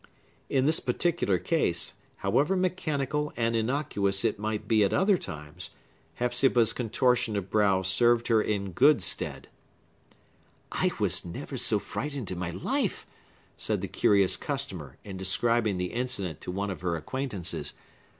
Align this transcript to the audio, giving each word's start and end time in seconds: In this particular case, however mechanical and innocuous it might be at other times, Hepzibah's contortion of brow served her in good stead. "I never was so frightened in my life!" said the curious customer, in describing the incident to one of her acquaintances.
In 0.49 0.65
this 0.65 0.79
particular 0.79 1.37
case, 1.37 1.93
however 2.25 2.55
mechanical 2.55 3.31
and 3.37 3.55
innocuous 3.55 4.25
it 4.25 4.39
might 4.39 4.67
be 4.67 4.83
at 4.83 4.93
other 4.93 5.15
times, 5.15 5.69
Hepzibah's 6.15 6.73
contortion 6.73 7.35
of 7.37 7.51
brow 7.51 7.83
served 7.83 8.27
her 8.27 8.41
in 8.41 8.71
good 8.71 9.03
stead. 9.03 9.47
"I 10.71 10.89
never 11.23 11.53
was 11.53 11.61
so 11.63 11.77
frightened 11.77 12.31
in 12.31 12.39
my 12.39 12.49
life!" 12.49 13.05
said 13.59 13.81
the 13.81 13.87
curious 13.87 14.37
customer, 14.37 14.97
in 15.03 15.17
describing 15.17 15.77
the 15.77 15.93
incident 15.93 16.41
to 16.41 16.51
one 16.51 16.71
of 16.71 16.81
her 16.81 16.95
acquaintances. 16.95 17.73